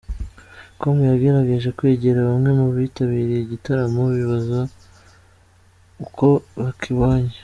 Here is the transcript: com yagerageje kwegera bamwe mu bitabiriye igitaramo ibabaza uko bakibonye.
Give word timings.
com 0.79 0.97
yagerageje 1.09 1.69
kwegera 1.77 2.27
bamwe 2.29 2.51
mu 2.59 2.65
bitabiriye 2.75 3.39
igitaramo 3.45 4.01
ibabaza 4.19 4.59
uko 6.05 6.27
bakibonye. 6.61 7.33